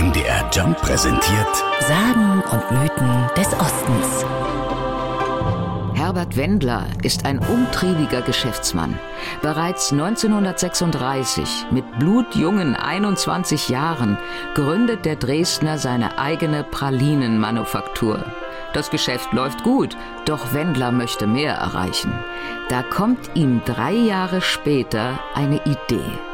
[0.00, 4.24] MDR Jump präsentiert Sagen und Mythen des Ostens.
[5.92, 8.98] Herbert Wendler ist ein umtriebiger Geschäftsmann.
[9.42, 14.16] Bereits 1936, mit blutjungen 21 Jahren,
[14.54, 18.24] gründet der Dresdner seine eigene Pralinenmanufaktur.
[18.72, 22.14] Das Geschäft läuft gut, doch Wendler möchte mehr erreichen.
[22.70, 26.29] Da kommt ihm drei Jahre später eine Idee.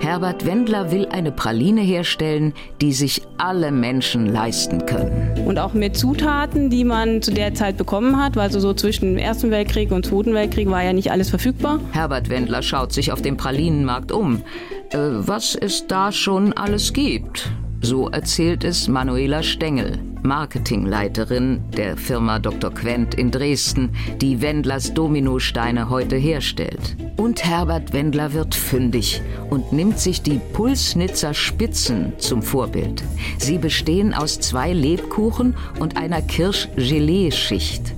[0.00, 5.46] Herbert Wendler will eine Praline herstellen, die sich alle Menschen leisten können.
[5.46, 9.14] Und auch mit Zutaten, die man zu der Zeit bekommen hat, weil so, so zwischen
[9.14, 11.80] dem Ersten Weltkrieg und Zweiten Weltkrieg war ja nicht alles verfügbar.
[11.92, 14.42] Herbert Wendler schaut sich auf dem Pralinenmarkt um,
[14.90, 17.50] äh, was es da schon alles gibt.
[17.82, 22.72] So erzählt es Manuela Stengel, Marketingleiterin der Firma Dr.
[22.72, 26.96] Quent in Dresden, die Wendlers Dominosteine heute herstellt.
[27.16, 33.02] Und Herbert Wendler wird fündig und nimmt sich die Pulsnitzer Spitzen zum Vorbild.
[33.38, 37.94] Sie bestehen aus zwei Lebkuchen und einer Kirsch-Gelee-Schicht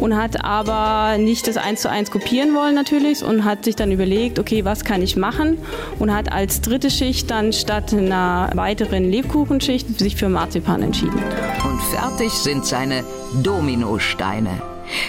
[0.00, 3.92] und hat aber nicht das eins zu eins kopieren wollen natürlich und hat sich dann
[3.92, 5.58] überlegt, okay, was kann ich machen
[5.98, 11.22] und hat als dritte Schicht dann statt einer weiteren Lebkuchenschicht sich für Marzipan entschieden.
[11.64, 13.04] Und fertig sind seine
[13.42, 14.62] Dominosteine.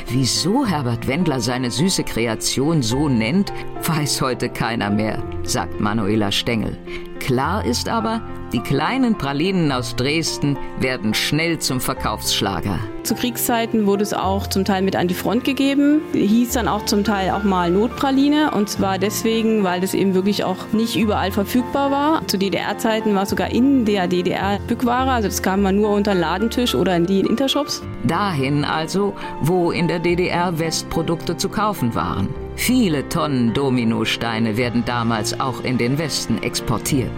[0.10, 3.52] Wieso Herbert Wendler seine süße Kreation so nennt,
[3.84, 6.78] weiß heute keiner mehr, sagt Manuela Stengel.
[7.20, 8.22] Klar ist aber,
[8.54, 12.80] die kleinen Pralinen aus Dresden werden schnell zum Verkaufsschlager.
[13.04, 16.02] Zu Kriegszeiten wurde es auch zum Teil mit an die Front gegeben.
[16.14, 18.52] Hieß dann auch zum Teil auch mal Notpraline.
[18.52, 22.28] Und zwar deswegen, weil das eben wirklich auch nicht überall verfügbar war.
[22.28, 25.12] Zu DDR-Zeiten war es sogar in der DDR Bückware.
[25.12, 27.82] Also das kam man nur unter den Ladentisch oder in die Intershops.
[28.04, 32.30] Dahin also, wo in der DDR Westprodukte zu kaufen waren.
[32.56, 37.10] Viele Tonnen Dominosteine werden damals auch in den Westen exportiert.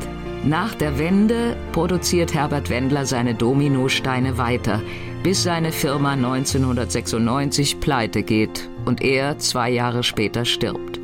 [0.45, 4.81] Nach der Wende produziert Herbert Wendler seine Dominosteine weiter,
[5.23, 10.99] bis seine Firma 1996 pleite geht und er zwei Jahre später stirbt.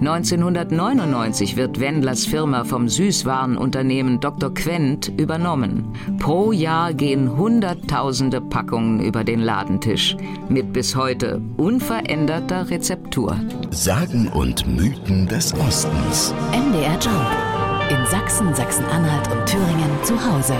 [0.00, 4.52] 1999 wird Wendlers Firma vom Süßwarenunternehmen Dr.
[4.52, 5.94] Quent übernommen.
[6.18, 10.18] Pro Jahr gehen Hunderttausende Packungen über den Ladentisch
[10.50, 13.40] mit bis heute unveränderter Rezeptur.
[13.70, 16.34] Sagen und Mythen des Ostens.
[16.52, 17.51] MDR Jump.
[17.92, 20.56] In Sachsen, Sachsen-Anhalt und Thüringen zu Hause.